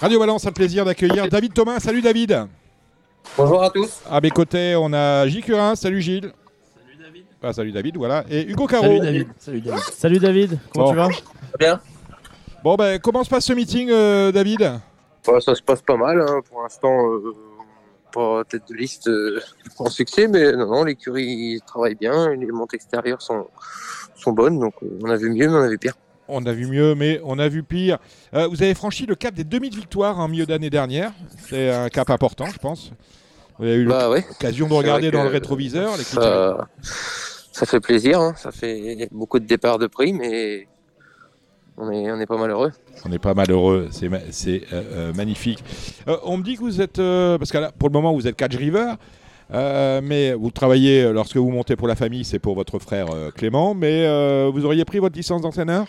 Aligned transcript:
Radio 0.00 0.18
Valence 0.18 0.44
a 0.46 0.50
le 0.50 0.54
plaisir 0.54 0.84
d'accueillir 0.84 1.28
David 1.28 1.54
Thomas. 1.54 1.80
Salut 1.80 2.02
David. 2.02 2.46
Bonjour 3.36 3.62
à 3.62 3.70
tous. 3.70 4.00
À 4.10 4.20
mes 4.20 4.30
côtés, 4.30 4.74
on 4.76 4.92
a 4.92 5.26
Gilles 5.28 5.42
Curin. 5.42 5.74
Salut 5.76 6.00
Gilles. 6.02 6.32
Salut 6.74 6.96
David. 7.02 7.24
Ah, 7.42 7.52
salut 7.52 7.72
David, 7.72 7.96
voilà. 7.96 8.24
Et 8.28 8.42
Hugo 8.46 8.66
Caro. 8.66 8.84
Salut 8.84 9.00
David. 9.00 9.28
Salut 9.38 9.60
David. 9.60 9.80
Salut 9.94 10.18
David. 10.18 10.58
Comment 10.72 10.84
Bon. 10.86 10.90
tu 10.90 10.96
vas 10.96 11.08
Bien. 11.58 11.80
Bon, 12.62 12.74
ben, 12.76 12.98
comment 12.98 13.22
se 13.24 13.30
passe 13.30 13.44
ce 13.46 13.52
meeting, 13.52 13.90
euh, 13.90 14.32
David? 14.32 14.60
Bah, 15.26 15.40
ça 15.40 15.54
se 15.54 15.62
passe 15.62 15.82
pas 15.82 15.96
mal. 15.96 16.20
hein. 16.20 16.40
Pour 16.50 16.62
l'instant, 16.62 17.08
euh, 17.12 17.32
pas 18.12 18.42
tête 18.44 18.62
de 18.68 18.74
liste 18.74 19.08
euh, 19.08 19.40
en 19.78 19.86
succès, 19.88 20.26
mais 20.28 20.52
non, 20.52 20.66
non, 20.66 20.84
l'écurie 20.84 21.60
travaille 21.66 21.94
bien. 21.94 22.34
Les 22.34 22.46
montes 22.50 22.74
extérieures 22.74 23.22
sont, 23.22 23.46
sont 24.16 24.32
bonnes. 24.32 24.58
Donc, 24.58 24.74
on 25.02 25.08
a 25.08 25.16
vu 25.16 25.30
mieux, 25.30 25.48
mais 25.48 25.54
on 25.56 25.62
a 25.62 25.68
vu 25.68 25.78
pire. 25.78 25.94
On 26.28 26.46
a 26.46 26.52
vu 26.52 26.66
mieux, 26.66 26.94
mais 26.94 27.20
on 27.24 27.38
a 27.38 27.48
vu 27.48 27.62
pire. 27.62 27.98
Euh, 28.34 28.46
vous 28.48 28.62
avez 28.62 28.74
franchi 28.74 29.04
le 29.04 29.14
cap 29.14 29.34
des 29.34 29.44
demi-victoires 29.44 30.18
en 30.18 30.26
milieu 30.28 30.46
d'année 30.46 30.70
dernière. 30.70 31.12
C'est 31.48 31.70
un 31.70 31.88
cap 31.90 32.08
important, 32.10 32.46
je 32.46 32.58
pense. 32.58 32.92
Vous 33.58 33.66
avez 33.66 33.76
eu 33.76 33.86
Bah 33.86 34.08
ouais, 34.10 34.24
l'occasion 34.26 34.66
de 34.66 34.72
regarder 34.72 35.10
dans 35.10 35.22
le 35.22 35.28
rétroviseur. 35.28 35.96
les 35.96 36.02
ça, 36.02 36.66
ça 37.52 37.66
fait 37.66 37.80
plaisir. 37.80 38.20
hein. 38.20 38.34
Ça 38.36 38.50
fait 38.50 39.08
beaucoup 39.12 39.38
de 39.38 39.44
départs 39.46 39.78
de 39.78 39.86
prix, 39.86 40.12
mais 40.14 40.66
on 41.76 41.90
est, 41.90 42.10
on 42.10 42.18
est 42.18 42.26
pas 42.26 42.38
malheureux. 42.38 42.72
On 43.04 43.10
n'est 43.10 43.18
pas 43.18 43.34
malheureux, 43.34 43.88
c'est 43.90 44.08
ma- 44.08 44.16
euh, 44.18 44.60
euh, 44.72 45.12
magnifique. 45.12 45.62
Euh, 46.08 46.16
on 46.24 46.38
me 46.38 46.42
dit 46.42 46.54
que 46.54 46.60
vous 46.60 46.80
êtes, 46.80 46.98
euh, 46.98 47.36
parce 47.36 47.52
que 47.52 47.58
là, 47.58 47.70
pour 47.78 47.88
le 47.90 47.92
moment 47.92 48.14
vous 48.14 48.26
êtes 48.26 48.36
catch 48.36 48.56
river, 48.56 48.94
mais 49.52 50.32
vous 50.32 50.50
travaillez 50.50 51.12
lorsque 51.12 51.36
vous 51.36 51.50
montez 51.50 51.76
pour 51.76 51.86
la 51.86 51.96
famille, 51.96 52.24
c'est 52.24 52.38
pour 52.38 52.54
votre 52.54 52.78
frère 52.78 53.06
Clément, 53.36 53.74
mais 53.74 54.04
vous 54.50 54.64
auriez 54.64 54.84
pris 54.84 54.98
votre 55.00 55.16
licence 55.16 55.42
d'entraîneur? 55.42 55.86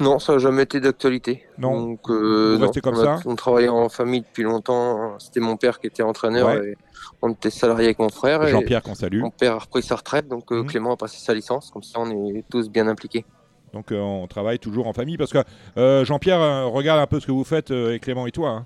Non, 0.00 0.18
ça 0.18 0.32
n'a 0.32 0.38
jamais 0.38 0.64
été 0.64 0.80
d'actualité. 0.80 1.44
Non. 1.58 1.80
Donc, 1.80 2.00
euh, 2.10 2.58
non. 2.58 2.70
comme 2.82 2.96
on, 2.96 3.00
a- 3.00 3.18
ça 3.18 3.22
on 3.24 3.36
travaillait 3.36 3.68
en 3.68 3.88
famille 3.88 4.22
depuis 4.22 4.42
longtemps. 4.42 5.16
C'était 5.20 5.38
mon 5.40 5.56
père 5.56 5.78
qui 5.78 5.86
était 5.86 6.02
entraîneur. 6.02 6.48
Ouais. 6.48 6.70
Et 6.70 6.76
on 7.20 7.30
était 7.30 7.50
salarié 7.50 7.84
avec 7.86 7.98
mon 8.00 8.08
frère. 8.08 8.46
Jean-Pierre 8.48 8.82
qu'on 8.82 8.94
salue. 8.96 9.20
Mon 9.20 9.30
père 9.30 9.54
a 9.54 9.58
repris 9.58 9.82
sa 9.82 9.94
retraite, 9.96 10.26
donc 10.28 10.50
euh, 10.50 10.62
Mhm. 10.62 10.66
Clément 10.66 10.92
a 10.92 10.96
passé 10.96 11.18
sa 11.24 11.34
licence. 11.34 11.70
Comme 11.70 11.82
ça, 11.84 12.00
on 12.00 12.10
est 12.10 12.44
tous 12.50 12.68
bien 12.68 12.88
impliqués. 12.88 13.24
Donc 13.72 13.92
euh, 13.92 13.98
on 14.00 14.26
travaille 14.26 14.58
toujours 14.58 14.86
en 14.88 14.92
famille, 14.92 15.16
parce 15.16 15.32
que 15.32 15.38
euh, 15.76 16.04
Jean-Pierre 16.04 16.68
regarde 16.70 17.00
un 17.00 17.06
peu 17.06 17.20
ce 17.20 17.26
que 17.26 17.32
vous 17.32 17.44
faites, 17.44 17.70
et 17.70 18.00
Clément 18.00 18.26
et 18.26 18.32
toi. 18.32 18.48
hein. 18.50 18.64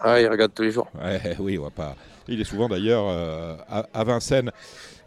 Ah, 0.00 0.20
il 0.20 0.28
regarde 0.28 0.52
tous 0.54 0.62
les 0.62 0.72
jours. 0.72 0.88
Ouais, 1.02 1.20
oui, 1.38 1.58
on 1.58 1.62
va 1.64 1.70
pas. 1.70 1.94
Il 2.28 2.40
est 2.40 2.44
souvent 2.44 2.68
d'ailleurs 2.68 3.04
euh, 3.08 3.56
à, 3.68 3.86
à 3.94 4.04
Vincennes. 4.04 4.50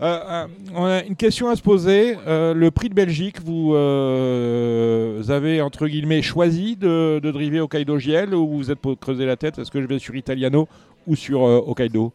Euh, 0.01 0.19
euh, 0.27 0.47
on 0.73 0.85
a 0.85 1.03
une 1.03 1.15
question 1.15 1.49
à 1.49 1.55
se 1.55 1.61
poser. 1.61 2.15
Le 2.25 2.69
prix 2.69 2.89
de 2.89 2.93
Belgique, 2.93 3.41
vous, 3.43 3.73
avez 3.75 5.61
entre 5.61 5.87
guillemets 5.87 6.21
choisi 6.21 6.75
de, 6.75 7.19
de 7.21 7.31
driver 7.31 7.61
Hokkaido 7.61 7.97
GL 7.97 8.33
ou 8.33 8.57
vous 8.57 8.71
êtes 8.71 8.79
pour 8.79 8.97
creuser 8.97 9.25
la 9.25 9.35
tête 9.35 9.59
Est-ce 9.59 9.71
que 9.71 9.81
je 9.81 9.87
vais 9.87 9.99
sur 9.99 10.15
Italiano 10.15 10.67
ou 11.07 11.15
sur 11.15 11.41
Hokkaido? 11.41 12.13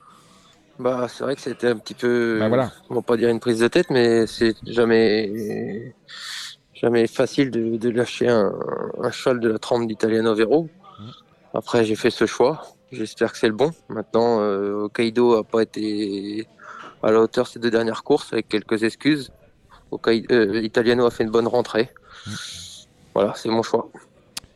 Bah, 0.79 1.07
c'est 1.09 1.23
vrai 1.23 1.37
que 1.37 1.41
c'était 1.41 1.69
un 1.69 1.77
petit 1.77 1.95
peu. 1.95 2.39
Bah, 2.41 2.49
voilà. 2.49 2.73
On 2.91 2.97
va 2.97 3.03
pas 3.03 3.17
dire 3.17 3.29
une 3.29 3.39
prise 3.39 3.61
de 3.61 3.69
tête, 3.69 3.91
mais 3.91 4.27
c'est 4.27 4.55
jamais. 4.67 5.95
Jamais 6.75 7.07
facile 7.07 7.53
de, 7.53 7.77
de 7.77 7.89
lâcher 7.89 8.29
un, 8.29 8.53
un 9.01 9.11
cheval 9.13 9.39
de 9.39 9.49
la 9.49 9.59
trempe 9.59 9.87
d'Italiano 9.87 10.35
Vero. 10.35 10.69
Mhm. 10.99 11.11
Après, 11.55 11.85
j'ai 11.85 11.95
fait 11.95 12.11
ce 12.11 12.27
choix. 12.27 12.74
J'espère 12.95 13.33
que 13.33 13.39
c'est 13.39 13.49
le 13.49 13.55
bon. 13.55 13.73
Maintenant, 13.89 14.41
euh, 14.41 14.85
Hokkaido 14.85 15.35
a 15.35 15.45
pas 15.45 15.63
été 15.63 16.47
à 17.03 17.11
la 17.11 17.21
hauteur 17.21 17.47
ces 17.47 17.59
deux 17.59 17.71
dernières 17.71 18.05
courses 18.05 18.33
avec 18.33 18.49
quelques 18.49 18.85
excuses. 18.85 19.33
Hokkaido, 19.91 20.33
euh, 20.33 21.07
a 21.07 21.11
fait 21.11 21.25
une 21.25 21.31
bonne 21.31 21.49
rentrée. 21.49 21.91
Voilà, 23.15 23.35
c'est 23.37 23.49
mon 23.49 23.63
choix. 23.63 23.91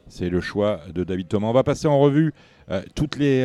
C'est 0.09 0.29
le 0.29 0.41
choix 0.41 0.81
de 0.95 1.05
David 1.05 1.29
Thomas. 1.29 1.49
On 1.49 1.53
va 1.53 1.65
passer 1.65 1.87
en 1.87 1.99
revue 1.99 2.33
euh, 2.71 2.83
toutes 2.95 3.17
les, 3.17 3.43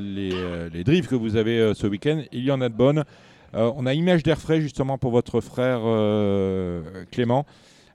les, 0.00 0.84
drives 0.84 1.08
que 1.08 1.14
vous 1.14 1.36
avez 1.36 1.72
ce 1.74 1.86
week-end. 1.86 2.22
Il 2.32 2.44
y 2.44 2.50
en 2.50 2.60
a 2.60 2.68
de 2.68 2.74
bonnes. 2.74 3.04
On 3.54 3.86
a 3.86 3.94
Image 3.94 4.22
d'air 4.22 4.38
frais 4.38 4.60
justement 4.60 4.98
pour 4.98 5.10
votre 5.10 5.40
frère 5.40 5.80
Clément. 7.10 7.46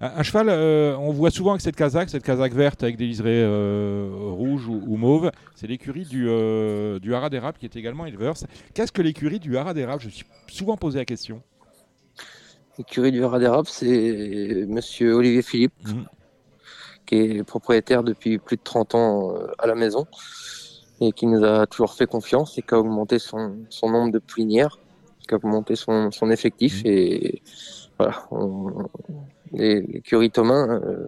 Un, 0.03 0.19
un 0.19 0.23
cheval, 0.23 0.47
euh, 0.49 0.97
on 0.97 1.11
voit 1.13 1.31
souvent 1.31 1.51
avec 1.51 1.61
cette 1.61 1.77
casaque, 1.77 2.09
cette 2.09 2.23
casaque 2.23 2.53
verte 2.53 2.83
avec 2.83 2.97
des 2.97 3.05
liserés 3.05 3.41
euh, 3.41 4.09
rouges 4.11 4.67
ou, 4.67 4.81
ou 4.85 4.97
mauves. 4.97 5.31
C'est 5.55 5.65
l'écurie 5.67 6.03
du, 6.03 6.25
euh, 6.27 6.99
du 6.99 7.13
Haras 7.15 7.29
d'érable 7.29 7.57
qui 7.57 7.65
est 7.65 7.75
également 7.77 8.05
éleveur. 8.05 8.35
Qu'est-ce 8.73 8.91
que 8.91 9.01
l'écurie 9.01 9.39
du 9.39 9.55
Haras 9.57 9.73
d'érable 9.73 10.01
Je 10.01 10.09
suis 10.09 10.25
souvent 10.49 10.75
posé 10.75 10.99
la 10.99 11.05
question. 11.05 11.41
L'écurie 12.77 13.11
du 13.13 13.23
Haras 13.23 13.39
d'érable, 13.39 13.67
c'est 13.69 14.65
monsieur 14.67 15.13
Olivier 15.13 15.41
Philippe, 15.41 15.73
Mhm. 15.87 16.05
qui 17.05 17.15
est 17.15 17.43
propriétaire 17.43 18.03
depuis 18.03 18.39
plus 18.39 18.57
de 18.57 18.61
30 18.63 18.95
ans 18.95 19.33
à 19.57 19.67
la 19.67 19.75
maison 19.75 20.05
et 20.99 21.11
qui 21.13 21.27
nous 21.27 21.43
a 21.45 21.65
toujours 21.67 21.93
fait 21.93 22.07
confiance 22.07 22.57
et 22.57 22.61
qui 22.61 22.73
a 22.75 22.79
augmenté 22.79 23.19
son, 23.19 23.57
son 23.69 23.89
nombre 23.89 24.11
de 24.11 24.19
plinières, 24.19 24.79
qui 25.27 25.33
a 25.33 25.37
augmenté 25.37 25.75
son, 25.77 26.11
son 26.11 26.29
effectif. 26.29 26.83
Mhm. 26.83 26.91
Et 26.91 27.41
voilà, 27.97 28.25
on- 28.31 28.73
les- 29.53 29.81
l'écurie 29.81 30.31
Thomas. 30.31 30.67
euh, 30.67 31.07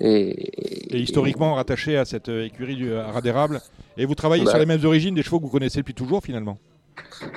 est, 0.00 0.94
Et 0.94 0.98
historiquement 1.00 1.54
rattaché 1.54 1.96
à 1.96 2.04
cette 2.04 2.28
euh, 2.28 2.44
écurie 2.46 2.76
du 2.76 2.92
Haras 2.94 3.20
d'érable. 3.20 3.60
Et 3.96 4.06
vous 4.06 4.14
travaillez 4.14 4.44
Bah. 4.44 4.50
sur 4.50 4.58
les 4.58 4.66
mêmes 4.66 4.84
origines 4.84 5.14
des 5.14 5.22
chevaux 5.22 5.38
que 5.38 5.44
vous 5.44 5.50
connaissez 5.50 5.78
depuis 5.80 5.94
toujours 5.94 6.22
finalement 6.22 6.58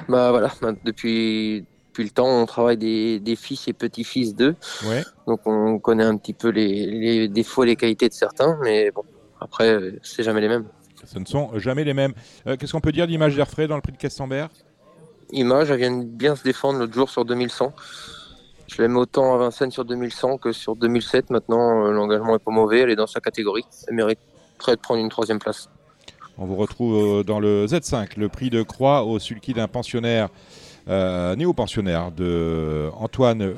Bah 0.10 0.32
voilà, 0.32 0.52
bah, 0.62 0.74
depuis, 0.84 1.66
depuis 1.90 2.04
le 2.04 2.10
temps, 2.10 2.28
on 2.28 2.46
travaille 2.48 2.78
des, 2.78 3.20
des 3.20 3.36
fils 3.36 3.68
et 3.68 3.74
petits-fils 3.74 4.36
d'eux. 4.36 4.56
Ouais. 4.88 5.04
Donc 5.28 5.42
on 5.46 5.78
connaît 5.80 6.04
un 6.04 6.18
petit 6.18 6.34
peu 6.34 6.50
les, 6.50 6.86
les 6.88 7.28
défauts 7.28 7.64
et 7.64 7.68
les 7.68 7.76
qualités 7.76 8.10
de 8.10 8.14
certains, 8.14 8.58
mais 8.64 8.90
bon, 8.92 9.04
après, 9.40 9.70
euh, 9.70 10.00
c'est 10.02 10.24
jamais 10.24 10.42
les 10.42 10.48
mêmes. 10.50 10.66
Ce 11.06 11.20
ne 11.20 11.26
sont 11.26 11.58
jamais 11.60 11.84
les 11.84 11.94
mêmes. 11.94 12.14
Euh, 12.48 12.58
Qu'est-ce 12.58 12.72
qu'on 12.74 12.82
peut 12.82 12.92
dire 12.92 13.06
d'Image 13.08 13.36
d'air 13.36 13.48
frais 13.48 13.68
dans 13.68 13.76
le 13.76 13.82
prix 13.82 13.92
de 13.94 13.98
Castambert 13.98 14.50
Image, 15.32 15.70
elle 15.70 15.78
vient 15.78 16.04
bien 16.04 16.36
se 16.36 16.44
défendre 16.44 16.80
l'autre 16.80 16.94
jour 16.94 17.10
sur 17.10 17.24
2100. 17.24 17.72
Je 18.68 18.82
l'aime 18.82 18.98
autant 18.98 19.34
à 19.34 19.38
Vincennes 19.38 19.72
sur 19.72 19.86
2100 19.86 20.38
que 20.38 20.52
sur 20.52 20.76
2007. 20.76 21.30
Maintenant, 21.30 21.86
euh, 21.86 21.92
l'engagement 21.92 22.36
est 22.36 22.44
pas 22.44 22.52
mauvais, 22.52 22.82
elle 22.82 22.90
est 22.90 22.96
dans 22.96 23.08
sa 23.08 23.22
catégorie. 23.22 23.64
Elle 23.88 23.96
mériterait 23.96 24.76
de 24.76 24.82
prendre 24.82 25.00
une 25.00 25.10
troisième 25.10 25.40
place. 25.40 25.70
On 26.38 26.46
vous 26.46 26.56
retrouve 26.56 27.20
euh, 27.20 27.24
dans 27.24 27.40
le 27.40 27.66
Z5, 27.66 28.20
le 28.20 28.28
prix 28.28 28.50
de 28.50 28.62
croix 28.62 29.04
au 29.04 29.20
sulky 29.20 29.54
d'un 29.54 29.70
pensionnaire, 29.70 30.28
euh, 30.90 31.36
néo-pensionnaire 31.36 32.12
de 32.12 32.90
Antoine. 33.00 33.54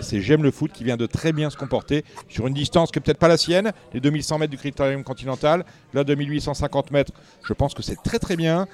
C'est 0.00 0.20
J'aime 0.20 0.44
le 0.44 0.52
foot 0.52 0.70
qui 0.72 0.84
vient 0.84 0.96
de 0.96 1.06
très 1.06 1.32
bien 1.32 1.50
se 1.50 1.56
comporter 1.56 2.04
sur 2.28 2.46
une 2.46 2.54
distance 2.54 2.92
qui 2.92 3.00
peut-être 3.00 3.18
pas 3.18 3.28
la 3.28 3.36
sienne, 3.36 3.72
les 3.92 4.00
2100 4.00 4.38
mètres 4.38 4.52
du 4.52 4.56
critérium 4.56 5.02
continental. 5.02 5.64
Là, 5.92 6.04
2850 6.04 6.92
mètres, 6.92 7.12
je 7.42 7.52
pense 7.52 7.74
que 7.74 7.82
c'est 7.82 8.00
très 8.02 8.18
très 8.18 8.36
bien. 8.36 8.66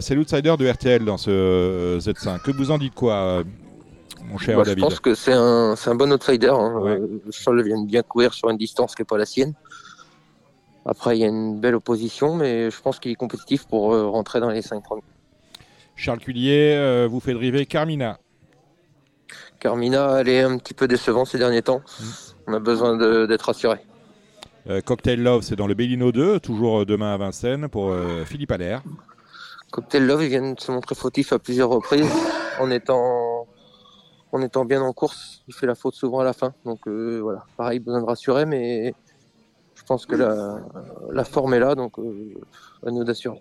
C'est 0.00 0.14
l'outsider 0.14 0.56
de 0.58 0.68
RTL 0.68 1.04
dans 1.04 1.18
ce 1.18 1.30
euh, 1.30 1.98
Z5. 2.00 2.40
Que 2.40 2.50
vous 2.50 2.70
en 2.70 2.78
dites 2.78 2.94
quoi, 2.94 3.44
mon 4.24 4.38
cher 4.38 4.54
Moi, 4.56 4.64
je 4.64 4.70
David 4.70 4.84
pense 4.84 5.00
que 5.00 5.14
c'est 5.14 5.32
un, 5.32 5.74
un 5.84 5.94
bon 5.94 6.12
outsider. 6.12 6.48
hein. 6.48 6.78
Ouais. 6.80 6.98
Le 6.98 7.30
cheval 7.30 7.62
vient 7.62 7.80
de 7.80 7.86
bien 7.86 8.02
courir 8.02 8.32
sur 8.34 8.50
une 8.50 8.56
distance 8.56 8.94
qui 8.94 9.02
n'est 9.02 9.06
pas 9.06 9.18
la 9.18 9.26
sienne. 9.26 9.54
Après, 10.86 11.16
il 11.16 11.20
y 11.20 11.24
a 11.24 11.28
une 11.28 11.60
belle 11.60 11.74
opposition, 11.74 12.34
mais 12.34 12.70
je 12.70 12.80
pense 12.80 12.98
qu'il 12.98 13.10
est 13.12 13.16
compétitif 13.16 13.66
pour 13.66 13.92
euh, 13.94 14.06
rentrer 14.08 14.40
dans 14.40 14.50
les 14.50 14.62
5 14.62 14.82
premiers. 14.82 15.02
Charles 15.94 16.20
Cullier 16.20 16.74
euh, 16.76 17.06
vous 17.10 17.20
fait 17.20 17.34
driver 17.34 17.66
Carmina. 17.66 18.18
Carmina, 19.58 20.20
elle 20.20 20.28
est 20.28 20.40
un 20.42 20.56
petit 20.56 20.72
peu 20.72 20.88
décevante 20.88 21.26
ces 21.26 21.38
derniers 21.38 21.62
temps. 21.62 21.80
Mm. 22.00 22.04
On 22.48 22.52
a 22.54 22.58
besoin 22.58 23.26
d'être 23.26 23.42
rassuré. 23.42 23.78
Euh, 24.68 24.80
Cocktail 24.80 25.22
Love, 25.22 25.42
c'est 25.42 25.56
dans 25.56 25.66
le 25.66 25.74
Bellino 25.74 26.12
2, 26.12 26.40
toujours 26.40 26.80
euh, 26.80 26.84
demain 26.86 27.12
à 27.14 27.16
Vincennes 27.18 27.68
pour 27.68 27.94
Philippe 28.24 28.50
Allaire. 28.52 28.82
Cocktail 29.70 30.06
Love, 30.06 30.24
il 30.24 30.28
vient 30.30 30.52
de 30.52 30.58
se 30.60 30.72
montrer 30.72 30.94
fautif 30.94 31.32
à 31.32 31.38
plusieurs 31.38 31.68
reprises 31.68 32.08
en 32.58 32.70
étant, 32.70 33.29
en 34.32 34.42
étant 34.42 34.64
bien 34.64 34.82
en 34.82 34.92
course. 34.92 35.42
Il 35.48 35.54
fait 35.54 35.66
la 35.66 35.74
faute 35.74 35.94
souvent 35.94 36.20
à 36.20 36.24
la 36.24 36.32
fin. 36.32 36.52
Donc 36.64 36.86
euh, 36.86 37.20
voilà, 37.22 37.44
pareil, 37.56 37.78
besoin 37.78 38.00
de 38.00 38.06
rassurer, 38.06 38.46
mais 38.46 38.94
je 39.74 39.82
pense 39.84 40.06
que 40.06 40.16
la, 40.16 40.58
la 41.12 41.24
forme 41.24 41.54
est 41.54 41.58
là, 41.58 41.74
donc 41.74 41.98
euh, 41.98 42.34
à 42.86 42.90
nous 42.90 43.04
d'assurer. 43.04 43.40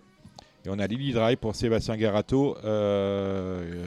Et 0.65 0.69
on 0.69 0.79
a 0.79 0.87
Lily 0.87 1.13
Drive 1.13 1.37
pour 1.37 1.55
Sébastien 1.55 1.95
Garato, 1.95 2.57
euh, 2.65 3.85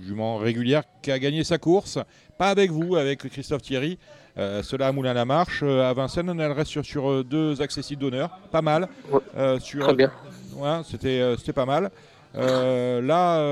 jument 0.00 0.36
régulière 0.36 0.84
qui 1.02 1.10
a 1.10 1.18
gagné 1.18 1.42
sa 1.42 1.58
course. 1.58 1.98
Pas 2.38 2.48
avec 2.48 2.70
vous, 2.70 2.96
avec 2.96 3.28
Christophe 3.28 3.62
Thierry. 3.62 3.98
Euh, 4.38 4.62
cela 4.62 4.86
à 4.88 4.92
Moulin-la-Marche. 4.92 5.62
À 5.62 5.92
Vincennes, 5.92 6.30
on 6.30 6.38
elle 6.38 6.52
reste 6.52 6.70
sur, 6.70 6.84
sur 6.84 7.24
deux 7.24 7.60
accessibles 7.60 8.00
d'honneur. 8.00 8.30
Pas 8.50 8.62
mal. 8.62 8.88
Ouais. 9.10 9.58
Sur, 9.58 9.84
Très 9.84 9.94
bien. 9.94 10.12
Ouais, 10.54 10.80
c'était, 10.88 11.34
c'était 11.38 11.52
pas 11.52 11.66
mal. 11.66 11.90
Là, 12.34 13.42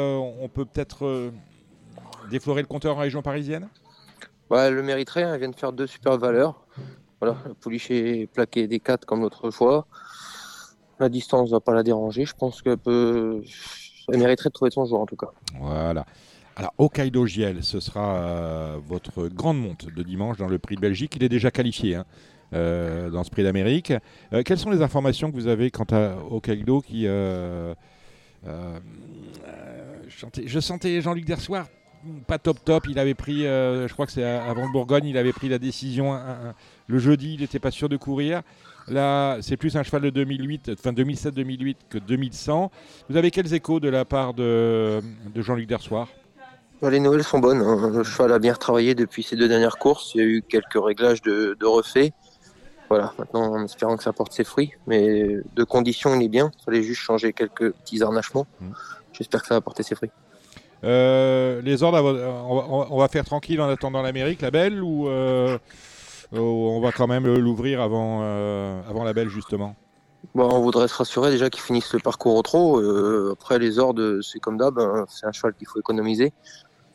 on 0.40 0.48
peut 0.48 0.64
peut-être 0.64 1.32
déflorer 2.30 2.62
le 2.62 2.66
compteur 2.68 2.96
en 2.96 3.00
région 3.00 3.20
parisienne 3.22 3.68
Ouais, 4.50 4.60
elle 4.60 4.74
le 4.74 4.82
mériterait, 4.82 5.22
hein, 5.24 5.32
elle 5.34 5.40
vient 5.40 5.48
de 5.50 5.56
faire 5.56 5.72
deux 5.72 5.86
super 5.86 6.16
valeurs. 6.18 6.66
Voilà, 7.20 7.36
la 7.46 7.54
pouliche 7.54 7.90
est 7.90 8.26
plaquée 8.32 8.66
des 8.66 8.80
4 8.80 9.04
comme 9.04 9.20
l'autre 9.20 9.50
fois. 9.50 9.86
La 10.98 11.08
distance 11.08 11.48
ne 11.50 11.54
va 11.54 11.60
pas 11.60 11.72
la 11.74 11.82
déranger. 11.82 12.24
Je 12.24 12.34
pense 12.34 12.60
qu'elle 12.62 12.76
peut. 12.78 13.42
Elle 14.12 14.18
mériterait 14.18 14.48
de 14.48 14.52
trouver 14.54 14.70
son 14.70 14.86
jour 14.86 15.00
en 15.00 15.06
tout 15.06 15.16
cas. 15.16 15.28
Voilà. 15.60 16.04
Alors, 16.56 16.72
Hokkaido 16.78 17.26
Giel, 17.26 17.62
ce 17.62 17.78
sera 17.80 18.16
euh, 18.16 18.78
votre 18.84 19.28
grande 19.28 19.60
monte 19.60 19.86
de 19.86 20.02
dimanche 20.02 20.36
dans 20.36 20.48
le 20.48 20.58
prix 20.58 20.74
de 20.76 20.80
Belgique. 20.80 21.14
Il 21.16 21.22
est 21.22 21.28
déjà 21.28 21.50
qualifié. 21.50 21.94
hein. 21.94 22.04
euh, 22.52 23.08
dans 23.10 23.22
ce 23.22 23.30
prix 23.30 23.44
d'Amérique. 23.44 23.92
Euh, 24.32 24.42
quelles 24.42 24.58
sont 24.58 24.70
les 24.70 24.82
informations 24.82 25.30
que 25.30 25.36
vous 25.36 25.46
avez 25.46 25.70
quant 25.70 25.86
à 25.92 26.16
Hokkaido 26.30 26.80
qui. 26.80 27.04
je 27.04 27.74
sentais- 30.18 30.46
je 30.46 30.60
sentais 30.60 31.00
Jean-Luc 31.00 31.24
Dersoir 31.24 31.66
pas 32.26 32.38
top 32.38 32.64
top. 32.64 32.86
Il 32.88 32.98
avait 32.98 33.14
pris, 33.14 33.46
euh, 33.46 33.86
je 33.88 33.92
crois 33.92 34.06
que 34.06 34.12
c'est 34.12 34.24
avant 34.24 34.64
le 34.66 34.72
Bourgogne, 34.72 35.06
il 35.06 35.16
avait 35.18 35.32
pris 35.32 35.48
la 35.48 35.58
décision 35.58 36.12
un- 36.14 36.18
un- 36.18 36.54
le 36.86 36.98
jeudi. 36.98 37.34
Il 37.34 37.40
n'était 37.40 37.58
pas 37.58 37.70
sûr 37.70 37.88
de 37.88 37.96
courir. 37.96 38.42
Là, 38.88 39.38
c'est 39.40 39.56
plus 39.56 39.76
un 39.76 39.82
cheval 39.82 40.02
de 40.02 40.10
2008, 40.10 40.70
enfin 40.78 40.92
2007-2008 40.92 41.76
que 41.88 41.98
2100. 41.98 42.70
Vous 43.08 43.16
avez 43.16 43.30
quels 43.30 43.52
échos 43.54 43.78
de 43.80 43.88
la 43.88 44.04
part 44.04 44.34
de, 44.34 45.00
de 45.34 45.42
Jean-Luc 45.42 45.66
Dersoir? 45.68 46.08
Bah, 46.82 46.90
les 46.90 46.98
nouvelles 46.98 47.22
sont 47.24 47.38
bonnes. 47.38 47.60
hein. 47.60 47.90
Le 47.94 48.02
cheval 48.02 48.32
a 48.32 48.38
bien 48.38 48.54
retravaillé 48.54 48.94
depuis 48.94 49.22
ces 49.22 49.36
deux 49.36 49.48
dernières 49.48 49.76
courses. 49.76 50.12
Il 50.14 50.18
y 50.18 50.24
a 50.24 50.26
eu 50.26 50.42
quelques 50.42 50.82
réglages 50.82 51.20
de, 51.22 51.56
de 51.60 51.66
refaits. 51.66 52.12
Voilà, 52.88 53.12
maintenant 53.18 53.52
en 53.52 53.64
espérant 53.64 53.96
que 53.96 54.02
ça 54.02 54.12
porte 54.12 54.32
ses 54.32 54.42
fruits. 54.44 54.72
Mais 54.86 55.36
de 55.54 55.62
conditions, 55.64 56.18
il 56.18 56.24
est 56.24 56.28
bien. 56.28 56.50
Il 56.58 56.64
fallait 56.64 56.82
juste 56.82 57.02
changer 57.02 57.32
quelques 57.32 57.70
petits 57.72 58.02
harnachements. 58.02 58.46
Mm. 58.60 58.70
J'espère 59.12 59.42
que 59.42 59.46
ça 59.48 59.54
va 59.54 59.60
porter 59.60 59.82
ses 59.84 59.94
fruits. 59.94 60.10
Euh, 60.84 61.60
Les 61.62 61.82
ordres, 61.82 61.98
on 61.98 62.12
va, 62.12 62.64
on 62.68 62.78
va- 62.80 62.86
on 62.90 62.98
va 62.98 63.08
faire 63.08 63.24
tranquille 63.24 63.60
en 63.60 63.68
attendant 63.68 64.02
l'Amérique, 64.02 64.40
la 64.42 64.50
belle, 64.50 64.82
ou 64.82 65.08
euh, 65.08 65.58
on 66.32 66.80
va 66.80 66.92
quand 66.92 67.06
même 67.06 67.26
l'ouvrir 67.26 67.80
avant, 67.80 68.20
euh, 68.22 68.80
avant 68.88 69.04
la 69.04 69.12
belle, 69.12 69.28
justement? 69.28 69.74
Bon, 70.34 70.48
on 70.52 70.60
voudrait 70.60 70.86
se 70.88 70.94
rassurer 70.94 71.30
déjà 71.30 71.48
qu'ils 71.50 71.62
finissent 71.62 71.92
le 71.92 71.98
parcours 71.98 72.34
au 72.36 72.42
trot. 72.42 72.78
Euh, 72.80 73.30
après, 73.32 73.58
les 73.58 73.78
ordres, 73.78 74.20
c'est 74.22 74.38
comme 74.38 74.58
d'hab. 74.58 74.78
hein. 74.78 75.06
C'est 75.08 75.26
un 75.26 75.32
cheval 75.32 75.54
qu'il 75.54 75.66
faut 75.66 75.80
économiser. 75.80 76.32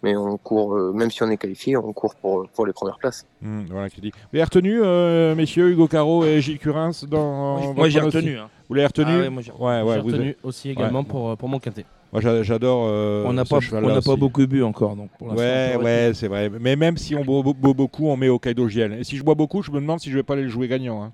Mais 0.03 0.15
on 0.15 0.37
court, 0.37 0.75
euh, 0.75 0.91
même 0.93 1.09
si 1.09 1.23
on 1.23 1.29
est 1.31 1.37
qualifié, 1.37 1.75
on 1.77 1.91
court 1.91 2.13
pour, 2.15 2.47
pour 2.53 2.67
les 2.67 2.73
premières 2.73 2.99
places. 2.99 3.25
Hmm, 3.41 3.63
Voilà 3.69 3.89
qui 3.89 4.01
dit. 4.01 4.11
Vous 4.31 4.39
retenu, 4.41 4.79
euh, 4.83 5.33
messieurs, 5.33 5.69
Hugo 5.69 5.87
Caro 5.87 6.23
et 6.23 6.41
Gilles 6.41 6.59
Curins 6.59 6.91
dans 7.07 7.73
Moi, 7.73 7.89
j'ai 7.89 7.99
retenu. 8.01 8.37
hein. 8.37 8.49
Vous 8.67 8.73
l'avez 8.75 8.87
retenu 8.87 9.05
Ah 9.09 9.19
ouais, 9.19 9.29
moi, 9.29 9.41
j'ai- 9.41 9.51
Ouais, 9.51 9.81
retenu 9.99 10.35
aussi 10.43 10.69
également 10.71 11.03
pour, 11.03 11.29
euh, 11.31 11.35
pour 11.35 11.49
mon 11.49 11.59
quintet. 11.59 11.85
Moi, 12.11 12.21
j'a- 12.21 12.43
j'adore. 12.43 12.85
euh, 12.87 13.23
on 13.25 13.33
n'a 13.33 13.43
pas, 13.45 13.59
cheval-là 13.59 13.89
on 13.89 13.93
n'a 13.95 14.01
pas 14.01 14.15
beaucoup 14.15 14.45
bu 14.47 14.63
encore. 14.63 14.95
Donc 14.95 15.09
pour 15.17 15.33
Ouais, 15.33 15.75
ouais, 15.81 16.11
c'est 16.13 16.27
vrai. 16.27 16.49
Mais 16.61 16.75
même 16.75 16.97
si 16.97 17.15
on 17.15 17.23
boit, 17.25 17.41
beaucoup, 17.73 18.07
on 18.07 18.15
met 18.17 18.29
au 18.29 18.39
Kaido 18.39 18.67
Giel. 18.69 18.93
Et 18.93 19.03
si 19.03 19.17
je 19.17 19.23
bois 19.23 19.35
beaucoup, 19.35 19.61
je 19.61 19.71
me 19.71 19.79
demande 19.79 19.99
si 19.99 20.09
je 20.09 20.15
vais 20.15 20.23
pas 20.23 20.33
aller 20.33 20.43
le 20.43 20.49
jouer 20.49 20.67
gagnant. 20.67 21.03
hein. 21.03 21.11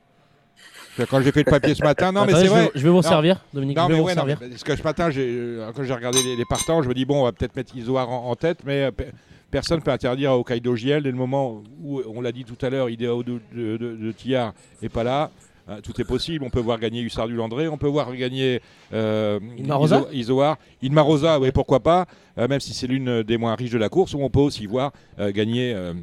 Quand 1.10 1.22
j'ai 1.22 1.32
fait 1.32 1.44
le 1.46 1.50
papier 1.50 1.74
ce 1.74 1.82
matin, 1.84 2.12
non, 2.12 2.26
mais 2.26 2.34
c'est 2.34 2.40
je 2.40 2.42
vais- 2.44 2.48
vrai. 2.50 2.72
Je 2.76 2.84
vais 2.84 2.90
vous 2.90 2.96
Non. 2.98 3.02
servir, 3.02 3.44
Dominique. 3.54 3.78
Non, 3.78 3.84
je 3.84 3.88
vais 3.88 3.94
mais 3.94 4.00
vous 4.02 4.06
ouais, 4.08 4.16
non, 4.16 4.26
parce 4.50 4.64
que 4.64 4.76
ce 4.76 4.84
matin, 4.84 5.10
euh, 5.16 5.72
quand 5.74 5.84
j'ai 5.84 5.94
regardé 5.94 6.22
les, 6.22 6.36
les 6.36 6.46
partants, 6.46 6.82
je 6.84 6.90
me 6.90 6.94
dis, 6.94 7.06
bon, 7.06 7.22
on 7.22 7.24
va 7.24 7.32
peut-être 7.32 7.56
mettre 7.56 7.76
Isoar 7.78 8.10
en, 8.10 8.30
en 8.30 8.36
tête, 8.36 8.60
mais 8.66 8.84
euh, 8.84 8.92
pe- 8.92 9.06
personne 9.50 9.78
ne 9.80 9.84
peut 9.84 9.92
interdire 9.92 10.34
au 10.34 10.44
Kaido 10.44 10.76
JL 10.76 11.02
dès 11.02 11.10
le 11.12 11.18
moment 11.18 11.64
où, 11.82 12.02
on 12.14 12.20
l'a 12.22 12.34
dit 12.34 12.44
tout 12.44 12.64
à 12.64 12.70
l'heure, 12.70 12.90
Idéo 12.90 13.24
de, 13.24 13.40
de, 13.56 13.78
de, 13.78 13.96
de 13.96 14.12
Tillard 14.12 14.54
n'est 14.82 14.90
pas 14.90 15.04
là. 15.06 15.32
Euh, 15.72 15.82
tout 15.82 16.00
est 16.02 16.04
possible. 16.06 16.44
On 16.44 16.50
peut 16.50 16.60
voir 16.60 16.80
gagner 16.80 17.02
Hussard 17.02 17.28
du 17.28 17.36
Landré, 17.36 17.68
on 17.68 17.78
peut 17.78 17.88
voir 17.88 18.14
gagner 18.16 18.62
euh, 18.94 19.40
Ilmarosa 19.58 20.00
Iso- 20.02 20.12
Isoar. 20.12 20.58
Ilmarosa, 20.82 21.40
oui, 21.40 21.52
pourquoi 21.52 21.80
pas, 21.80 22.06
euh, 22.38 22.48
même 22.48 22.60
si 22.60 22.74
c'est 22.74 22.88
l'une 22.88 23.24
des 23.24 23.38
moins 23.38 23.56
riches 23.56 23.72
de 23.72 23.78
la 23.78 23.90
course, 23.90 24.14
où 24.14 24.20
on 24.22 24.30
peut 24.30 24.40
aussi 24.40 24.66
voir 24.66 24.92
euh, 25.20 25.32
gagner 25.32 25.74
euh, 25.74 25.94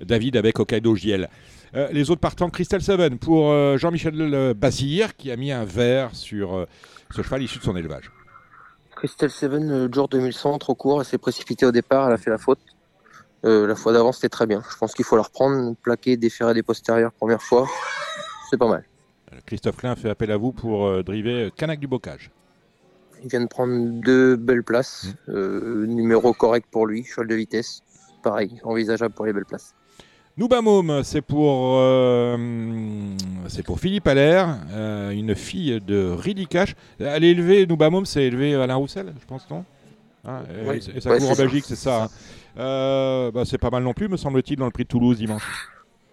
David 0.00 0.36
avec 0.36 0.58
Hokkaido. 0.58 0.96
Euh, 1.74 1.88
les 1.90 2.10
autres 2.10 2.20
partants, 2.20 2.50
Crystal 2.50 2.82
Seven 2.82 3.18
pour 3.18 3.50
euh, 3.50 3.78
Jean-Michel 3.78 4.14
euh, 4.20 4.54
Basir, 4.54 5.16
qui 5.16 5.30
a 5.30 5.36
mis 5.36 5.50
un 5.52 5.64
verre 5.64 6.14
sur 6.14 6.54
euh, 6.54 6.66
ce 7.14 7.22
cheval 7.22 7.42
issu 7.42 7.58
de 7.58 7.64
son 7.64 7.76
élevage. 7.76 8.10
Christelle 8.94 9.30
Seven, 9.30 9.86
le 9.86 9.92
jour 9.92 10.06
2100, 10.08 10.58
trop 10.58 10.74
court, 10.74 11.00
elle 11.00 11.06
s'est 11.06 11.18
précipitée 11.18 11.66
au 11.66 11.72
départ, 11.72 12.06
elle 12.08 12.12
a 12.14 12.18
fait 12.18 12.30
la 12.30 12.38
faute. 12.38 12.60
Euh, 13.44 13.66
la 13.66 13.74
fois 13.74 13.92
d'avant, 13.92 14.12
c'était 14.12 14.28
très 14.28 14.46
bien. 14.46 14.62
Je 14.70 14.76
pense 14.76 14.94
qu'il 14.94 15.04
faut 15.04 15.16
la 15.16 15.22
reprendre, 15.22 15.74
plaquer, 15.82 16.16
déférer 16.16 16.54
des 16.54 16.62
postérieurs, 16.62 17.10
première 17.12 17.42
fois. 17.42 17.66
C'est 18.50 18.56
pas 18.58 18.68
mal. 18.68 18.84
Euh, 19.42 19.46
Christophe 19.46 19.76
Klein 19.76 19.94
fait 19.96 20.10
appel 20.10 20.30
à 20.30 20.36
vous 20.36 20.52
pour 20.52 20.86
euh, 20.86 21.02
driver 21.02 21.46
euh, 21.46 21.50
Canac 21.56 21.78
du 21.80 21.86
Bocage. 21.86 22.30
Il 23.22 23.28
vient 23.30 23.40
de 23.40 23.46
prendre 23.46 24.00
deux 24.00 24.36
belles 24.36 24.64
places. 24.64 25.14
Euh, 25.28 25.86
numéro 25.86 26.32
correct 26.32 26.66
pour 26.70 26.86
lui, 26.86 27.04
cheval 27.04 27.28
de 27.28 27.34
vitesse. 27.34 27.82
Pareil, 28.22 28.60
envisageable 28.64 29.14
pour 29.14 29.26
les 29.26 29.32
belles 29.32 29.44
places. 29.44 29.74
Noubamoum, 30.38 31.02
c'est 31.04 31.20
pour, 31.20 31.76
euh, 31.78 32.36
c'est 33.48 33.62
pour 33.62 33.78
Philippe 33.78 34.06
Allaire, 34.08 34.56
euh, 34.70 35.10
une 35.10 35.34
fille 35.34 35.78
de 35.86 36.08
Ridicache. 36.10 36.74
Elle 36.98 37.22
est 37.24 37.30
élevée, 37.32 37.66
Noubamoum, 37.66 38.06
c'est 38.06 38.24
élevé 38.24 38.54
Alain 38.54 38.76
Roussel, 38.76 39.12
je 39.20 39.26
pense, 39.26 39.48
non? 39.50 39.64
Hein, 40.24 40.40
et- 40.50 40.68
Oui. 40.70 40.90
Et 40.96 41.00
ça 41.00 41.10
Ouais, 41.10 41.18
court 41.18 41.32
en. 41.32 41.34
Belgique, 41.34 41.64
c'est 41.66 41.76
ça. 41.76 42.04
hein. 42.04 42.08
Euh, 42.58 43.30
bah, 43.30 43.42
c'est 43.44 43.58
pas 43.58 43.68
mal 43.70 43.82
non 43.82 43.92
plus, 43.92 44.08
me 44.08 44.16
semble-t-il, 44.16 44.58
dans 44.58 44.64
le 44.64 44.70
prix 44.70 44.84
de 44.84 44.88
Toulouse 44.88 45.18
dimanche. 45.18 45.42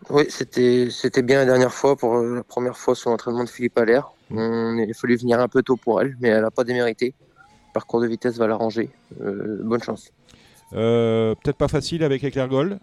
Oui, 0.09 0.25
c'était 0.29 0.88
c'était 0.89 1.21
bien 1.21 1.38
la 1.38 1.45
dernière 1.45 1.73
fois 1.73 1.95
pour 1.95 2.15
euh, 2.17 2.35
la 2.38 2.44
première 2.44 2.77
fois 2.77 2.95
sur 2.95 3.11
l'entraînement 3.11 3.44
de 3.44 3.50
Philippe 3.50 3.77
Allaire. 3.77 4.11
On- 4.31 4.77
Il 4.77 4.89
a 4.89 4.94
fallu 4.94 5.15
venir 5.17 5.39
un 5.39 5.47
peu 5.47 5.61
tôt 5.61 5.75
pour 5.77 6.01
elle, 6.01 6.15
mais 6.19 6.29
elle 6.29 6.41
n'a 6.41 6.51
pas 6.51 6.63
démérité. 6.63 7.13
Le 7.19 7.73
parcours 7.73 8.01
de 8.01 8.07
vitesse 8.07 8.38
va 8.38 8.47
l'arranger. 8.47 8.89
Euh, 9.21 9.59
bonne 9.63 9.83
chance. 9.83 10.11
Euh, 10.73 11.35
Peut-être 11.44 11.57
pas 11.57 11.67
facile 11.67 12.03
avec 12.03 12.23
Éclair 12.23 12.47
Gold. 12.47 12.79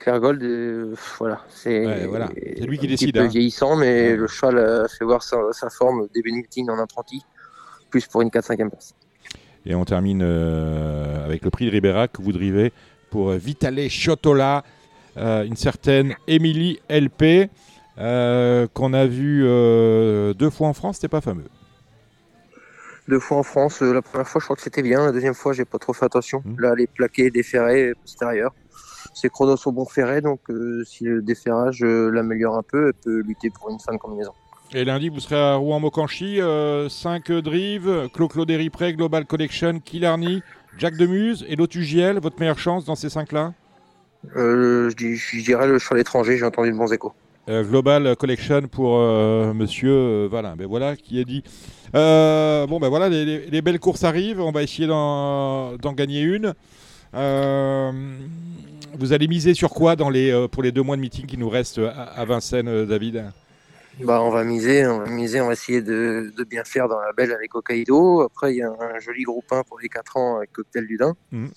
Claire 0.00 0.20
Gold, 0.20 0.42
euh, 0.42 0.94
voilà, 1.18 1.40
c'est 1.48 1.84
Ouais, 1.86 2.06
voilà. 2.06 2.28
C'est 2.34 2.66
lui 2.66 2.78
qui 2.78 2.86
décide, 2.86 3.14
peu 3.14 3.20
hein. 3.22 3.26
vieillissant, 3.26 3.76
mais 3.76 4.10
Ouais. 4.10 4.16
le 4.16 4.26
cheval 4.26 4.58
a 4.58 4.88
fait 4.88 5.04
voir 5.04 5.22
sa, 5.22 5.38
sa 5.52 5.70
forme 5.70 6.06
début 6.14 6.32
meeting 6.32 6.68
en 6.70 6.78
apprenti, 6.78 7.22
plus 7.90 8.06
pour 8.06 8.20
une 8.22 8.28
4-5e 8.30 8.68
place. 8.70 8.94
Et 9.66 9.74
on 9.74 9.84
termine 9.84 10.20
euh, 10.22 11.24
avec 11.24 11.42
le 11.42 11.50
prix 11.50 11.66
de 11.66 11.70
Ribérac 11.70 12.12
que 12.12 12.22
vous 12.22 12.32
drivez 12.32 12.72
pour 13.10 13.30
Vitale 13.32 13.88
Chiotola, 13.90 14.58
euh, 14.58 14.62
une 15.16 15.56
certaine 15.56 16.14
Émilie 16.26 16.80
LP, 16.88 17.50
euh, 17.98 18.66
qu'on 18.72 18.92
a 18.92 19.06
vu 19.06 19.42
euh, 19.44 20.32
deux 20.34 20.50
fois 20.50 20.68
en 20.68 20.72
France, 20.72 20.96
c'était 20.96 21.08
pas 21.08 21.20
fameux. 21.20 21.48
Deux 23.08 23.18
fois 23.18 23.38
en 23.38 23.42
France, 23.42 23.82
euh, 23.82 23.92
la 23.92 24.02
première 24.02 24.28
fois 24.28 24.38
je 24.38 24.44
crois 24.44 24.54
que 24.54 24.62
c'était 24.62 24.82
bien, 24.82 25.04
la 25.04 25.12
deuxième 25.12 25.34
fois 25.34 25.54
j'ai 25.54 25.64
pas 25.64 25.78
trop 25.78 25.94
fait 25.94 26.04
attention. 26.04 26.42
Mhm. 26.44 26.60
Là, 26.60 26.74
les 26.76 26.86
plaqués, 26.86 27.30
déferrés, 27.30 27.94
postérieurs. 27.94 28.54
Ses 29.14 29.30
chronos 29.30 29.56
sont 29.56 29.72
bon 29.72 29.86
ferrés, 29.86 30.20
donc 30.20 30.40
euh, 30.50 30.84
si 30.84 31.04
le 31.04 31.22
déferrage 31.22 31.82
euh, 31.82 32.10
l'améliore 32.10 32.56
un 32.56 32.62
peu, 32.62 32.88
elle 32.88 32.94
peut 33.02 33.20
lutter 33.26 33.50
pour 33.50 33.70
une 33.70 33.80
fin 33.80 33.92
de 33.92 33.98
combinaison. 33.98 34.32
Et 34.74 34.84
lundi, 34.84 35.08
vous 35.08 35.20
serez 35.20 35.40
à 35.40 35.54
Rouen-Mocanchi, 35.54 36.40
5 36.90 37.32
drives, 37.32 38.10
Clo-Clo 38.12 38.44
Global 38.44 39.24
Collection, 39.24 39.80
Killarney, 39.80 40.42
Jack 40.76 40.94
Demuse 40.98 41.46
et 41.48 41.56
Lotus 41.56 41.86
JL, 41.86 42.20
votre 42.20 42.38
meilleure 42.38 42.58
chance 42.58 42.84
dans 42.84 42.94
ces 42.94 43.08
5-là 43.08 43.46
Euh, 43.46 43.67
je, 44.34 44.92
dis, 44.94 45.16
je 45.16 45.42
dirais 45.42 45.66
le 45.66 45.78
cheval 45.78 46.00
étranger, 46.00 46.36
j'ai 46.38 46.44
entendu 46.44 46.72
de 46.72 46.76
bons 46.76 46.92
échos. 46.92 47.12
Euh, 47.48 47.62
Global 47.64 48.14
Collection 48.16 48.62
pour 48.70 48.98
euh, 48.98 49.54
Monsieur 49.54 49.90
euh, 49.90 50.28
Valin. 50.30 50.54
Ben 50.56 50.66
voilà 50.66 50.96
qui 50.96 51.18
est 51.18 51.24
dit. 51.24 51.42
Euh, 51.94 52.66
bon 52.66 52.78
ben 52.78 52.88
voilà, 52.90 53.08
les, 53.08 53.24
les- 53.24 53.46
les 53.46 53.62
belles 53.62 53.80
courses 53.80 54.04
arrivent. 54.04 54.40
On 54.40 54.52
va 54.52 54.62
essayer 54.62 54.86
d'en 54.86 55.76
gagner 55.96 56.20
une. 56.20 56.52
Euh, 57.14 57.90
vous 58.98 59.12
allez 59.14 59.28
miser 59.28 59.54
sur 59.54 59.70
quoi 59.70 59.96
dans 59.96 60.10
les, 60.10 60.30
euh, 60.30 60.46
pour 60.46 60.62
les 60.62 60.72
deux 60.72 60.82
mois 60.82 60.96
de 60.96 61.00
meeting 61.00 61.24
qui 61.26 61.38
nous 61.38 61.48
restent 61.48 61.78
à, 61.78 62.02
à 62.02 62.24
Vincennes, 62.26 62.68
euh, 62.68 62.84
David? 62.84 63.24
Bah, 64.04 64.20
on 64.22 64.30
va 64.30 64.44
miser, 64.44 64.86
on 64.86 64.98
va 64.98 65.06
miser, 65.10 65.40
on 65.40 65.46
va 65.46 65.54
essayer 65.54 65.80
de, 65.80 66.32
de 66.36 66.44
bien 66.44 66.64
faire 66.64 66.86
dans 66.86 67.00
la 67.00 67.12
belle 67.12 67.32
avec 67.32 67.54
Hokkaido. 67.54 68.20
Après, 68.20 68.52
il 68.54 68.58
y 68.58 68.62
a 68.62 68.68
un 68.70 68.98
joli 69.00 69.22
groupe 69.22 69.50
1 69.50 69.62
pour 69.64 69.80
les 69.80 69.88
4 69.88 70.16
ans 70.18 70.36
avec 70.36 70.52
Cocktail 70.52 70.86
du 70.86 70.96
Dain. 70.98 71.14
Mhm. 71.32 71.48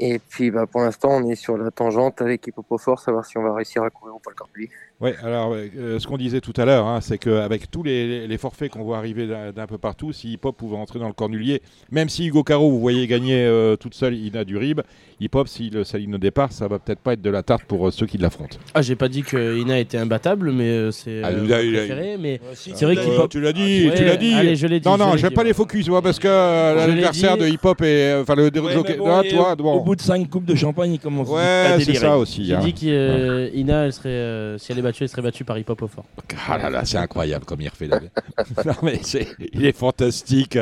Et 0.00 0.20
puis, 0.20 0.50
bah, 0.50 0.66
pour 0.70 0.80
l'instant, 0.82 1.08
on 1.10 1.28
est 1.28 1.34
sur 1.34 1.56
la 1.56 1.70
tangente 1.72 2.22
avec 2.22 2.46
Hippopofort, 2.46 3.00
savoir 3.00 3.24
si 3.26 3.36
on 3.36 3.42
va 3.42 3.52
réussir 3.54 3.82
à 3.82 3.90
courir 3.90 4.14
ou 4.14 4.18
pas 4.20 4.30
le 4.30 4.36
Corpuli. 4.36 4.68
Oui, 5.00 5.10
alors 5.22 5.54
euh, 5.54 5.98
ce 6.00 6.06
qu'on 6.08 6.16
disait 6.16 6.40
tout 6.40 6.52
à 6.56 6.64
l'heure, 6.64 6.84
hein, 6.86 7.00
c'est 7.00 7.18
qu'avec 7.18 7.70
tous 7.70 7.84
les, 7.84 8.26
les 8.26 8.38
forfaits 8.38 8.72
qu'on 8.72 8.82
voit 8.82 8.98
arriver 8.98 9.28
d'un 9.54 9.66
peu 9.68 9.78
partout, 9.78 10.12
si 10.12 10.32
Hip 10.32 10.40
Hop 10.42 10.56
pouvait 10.56 10.76
entrer 10.76 10.98
dans 10.98 11.06
le 11.06 11.12
cornulier, 11.12 11.62
même 11.92 12.08
si 12.08 12.26
Hugo 12.26 12.42
Caro, 12.42 12.68
vous 12.68 12.80
voyez 12.80 13.06
gagner 13.06 13.44
euh, 13.44 13.76
toute 13.76 13.94
seule 13.94 14.14
Ina 14.16 14.44
du 14.44 14.56
Rib, 14.56 14.80
Hip 15.20 15.30
Hop, 15.34 15.46
s'il 15.46 15.84
s'aligne 15.84 16.16
au 16.16 16.18
départ, 16.18 16.50
ça 16.50 16.66
va 16.66 16.80
peut-être 16.80 16.98
pas 16.98 17.12
être 17.12 17.22
de 17.22 17.30
la 17.30 17.44
tarte 17.44 17.62
pour 17.64 17.86
euh, 17.86 17.90
ceux 17.92 18.06
qui 18.06 18.18
l'affrontent. 18.18 18.58
Ah, 18.74 18.82
j'ai 18.82 18.96
pas 18.96 19.08
dit 19.08 19.22
que 19.22 19.56
Ina 19.56 19.78
était 19.78 19.98
imbattable, 19.98 20.50
mais 20.50 20.68
euh, 20.68 20.90
c'est 20.90 21.22
Ah, 21.22 21.28
euh, 21.28 21.44
a- 21.44 21.76
préféré. 21.76 22.16
Mais 22.18 22.40
C'est 22.52 22.84
vrai 22.84 22.96
qu'il 22.96 23.12
Euh, 23.12 23.16
pop- 23.16 23.30
tu 23.30 23.40
l'as 23.40 23.52
dit, 23.52 23.90
tu 23.96 24.04
l'as 24.04 24.16
dit. 24.16 24.32
Allez, 24.34 24.56
je 24.56 24.66
l'ai 24.66 24.80
dit. 24.80 24.88
non, 24.88 24.94
je 24.96 25.02
non, 25.02 25.16
j'aime 25.16 25.32
pas 25.32 25.44
les 25.44 25.54
focus, 25.54 25.88
moi, 25.88 26.02
parce 26.02 26.18
que 26.18 26.26
euh, 26.28 27.10
dit. 27.12 27.22
de 27.22 27.46
Hip 27.46 27.58
Hop 27.64 27.78
euh, 27.82 28.22
enfin 28.22 28.34
le 28.34 28.50
Ouais, 28.60 28.74
bon, 28.98 29.22
toi, 29.22 29.54
bon. 29.54 29.87
Bout 29.88 29.96
de 29.96 30.00
5 30.02 30.28
coupes 30.30 30.44
de 30.44 30.54
champagne, 30.54 30.92
il 30.92 30.98
commence 31.00 31.28
Ouais, 31.28 31.40
à 31.42 31.78
c'est 31.78 31.86
délirer. 31.86 32.04
ça 32.04 32.18
aussi. 32.18 32.44
J'ai 32.44 32.54
hein. 32.54 32.60
dit 32.60 32.72
qu'Ina, 32.72 33.84
elle 33.86 33.92
serait, 33.92 34.08
euh, 34.10 34.58
si 34.58 34.70
elle 34.72 34.78
est 34.78 34.82
battue, 34.82 35.02
elle 35.04 35.08
serait 35.08 35.22
battue 35.22 35.44
par 35.44 35.58
Hip 35.58 35.64
Hop 35.68 35.82
au 35.82 35.88
fort. 35.88 36.04
Ah 36.48 36.58
là 36.58 36.70
là, 36.70 36.84
c'est 36.84 36.98
incroyable 36.98 37.44
comme 37.44 37.60
il 37.60 37.68
refait 37.68 37.88
David. 37.88 38.10
non 38.66 38.72
mais 38.82 38.98
c'est, 39.02 39.26
il 39.52 39.64
est 39.64 39.76
fantastique. 39.76 40.58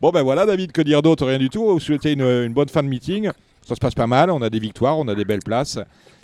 Bon 0.00 0.10
ben 0.10 0.22
voilà 0.22 0.46
David, 0.46 0.72
que 0.72 0.82
dire 0.82 1.02
d'autre? 1.02 1.26
Rien 1.26 1.38
du 1.38 1.50
tout. 1.50 1.64
Vous 1.64 1.80
souhaitez 1.80 2.12
une, 2.12 2.22
une 2.22 2.52
bonne 2.52 2.68
fin 2.68 2.82
de 2.82 2.88
meeting? 2.88 3.30
Ça 3.66 3.74
se 3.74 3.80
passe 3.80 3.94
pas 3.94 4.06
mal, 4.06 4.30
on 4.30 4.42
a 4.42 4.50
des 4.50 4.58
victoires, 4.58 4.98
on 4.98 5.08
a 5.08 5.14
des 5.14 5.24
belles 5.24 5.42
places. 5.44 5.78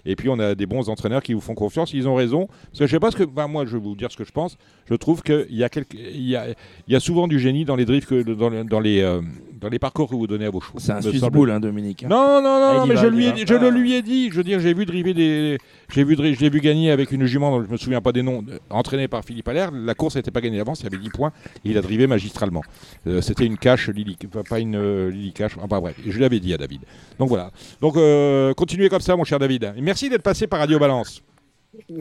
Et 0.06 0.16
puis 0.16 0.30
on 0.30 0.38
a 0.38 0.54
des 0.54 0.64
bons 0.64 0.88
entraîneurs 0.88 1.22
qui 1.22 1.34
vous 1.34 1.42
font 1.42 1.54
confiance, 1.54 1.92
ils 1.92 2.08
ont 2.08 2.14
raison. 2.14 2.46
Parce 2.46 2.78
que 2.80 2.86
je 2.86 2.90
sais 2.90 3.00
pas 3.00 3.10
ce 3.10 3.16
que. 3.16 3.24
ben, 3.24 3.48
moi 3.48 3.66
je 3.66 3.72
vais 3.76 3.82
vous 3.82 3.94
dire 3.94 4.10
ce 4.10 4.16
que 4.16 4.24
je 4.24 4.32
pense. 4.32 4.56
Je 4.88 4.94
trouve 4.94 5.22
qu'il 5.22 5.46
y, 5.50 5.62
a 5.62 5.68
il 5.92 6.22
y, 6.26 6.36
a, 6.36 6.48
il 6.48 6.92
y 6.92 6.96
a 6.96 7.00
souvent 7.00 7.28
du 7.28 7.38
génie 7.38 7.66
dans 7.66 7.76
les 7.76 7.84
drifts, 7.84 8.08
que, 8.08 8.22
dans, 8.22 8.48
le- 8.48 8.64
dans 8.64 8.80
les, 8.80 9.00
euh, 9.02 9.20
dans 9.60 9.68
les 9.68 9.78
parcours 9.78 10.08
que 10.08 10.14
vous 10.14 10.26
donnez 10.26 10.46
à 10.46 10.50
vos 10.50 10.60
chevaux. 10.60 10.78
C'est 10.78 10.92
un 10.92 11.00
Suisse 11.00 11.20
boule, 11.22 11.50
hein, 11.50 11.60
Dominique. 11.60 12.04
hein. 12.04 12.08
Non, 12.08 12.40
non, 12.42 12.58
non, 12.60 12.80
Ah, 12.82 12.84
mais 12.88 12.94
va, 12.94 13.02
je, 13.02 13.06
lui 13.08 13.26
ai, 13.26 13.30
le 13.44 13.70
lui 13.70 13.94
ai 13.94 14.02
dit. 14.02 14.30
Je 14.30 14.36
veux 14.36 14.42
dire, 14.44 14.60
j'ai 14.60 14.72
vu 14.74 14.86
driver 14.86 15.12
des, 15.14 15.58
j'ai 15.92 16.04
vu, 16.04 16.16
dri- 16.16 16.34
je 16.34 16.40
l'ai 16.40 16.48
vu 16.50 16.60
gagner 16.60 16.90
avec 16.90 17.12
une 17.12 17.26
jument 17.26 17.50
dont 17.50 17.64
je 17.64 17.70
me 17.70 17.76
souviens 17.76 18.00
pas 18.00 18.12
des 18.12 18.22
noms, 18.22 18.44
entraînée 18.70 19.08
par 19.08 19.24
Philippe 19.24 19.48
Allaire. 19.48 19.70
La 19.72 19.94
course 19.94 20.16
n'était 20.16 20.30
pas 20.30 20.40
gagnée 20.40 20.58
d'avance, 20.58 20.80
il 20.80 20.84
y 20.84 20.86
avait 20.86 20.96
10 21.02 21.10
points. 21.10 21.32
Et 21.64 21.70
il 21.70 21.78
a 21.78 21.82
drivé 21.82 22.06
magistralement. 22.06 22.62
Euh, 23.06 23.20
C'était 23.20 23.44
une 23.46 23.58
cache 23.58 23.88
Lily, 23.88 24.16
pas 24.48 24.58
une 24.60 24.76
euh, 24.76 25.10
Lily 25.10 25.32
cache. 25.32 25.56
Enfin 25.60 25.80
bref, 25.80 25.96
je 26.06 26.18
l'avais 26.18 26.40
dit 26.40 26.54
à 26.54 26.56
David. 26.56 26.80
Donc 27.18 27.28
voilà. 27.28 27.50
Donc 27.80 27.96
euh, 27.96 28.54
continuez 28.54 28.88
comme 28.88 29.00
ça, 29.00 29.16
mon 29.16 29.24
cher 29.24 29.38
David. 29.38 29.72
Et 29.76 29.80
merci 29.82 30.08
d'être 30.08 30.22
passé 30.22 30.46
par 30.46 30.60
Radio 30.60 30.78
Balance. 30.78 31.22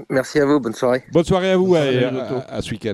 Merci 0.09 0.39
à 0.39 0.45
vous, 0.45 0.59
bonne 0.59 0.73
soirée. 0.73 1.03
Bonne 1.11 1.23
soirée 1.23 1.51
à 1.51 1.57
vous 1.57 1.67
Bonne 1.67 1.77
et 1.83 1.99
soirée, 1.99 2.05
à- 2.05 2.11
Lotto. 2.11 2.35
à- 2.47 2.53
à 2.55 2.61
ce 2.61 2.71
week-end. 2.71 2.93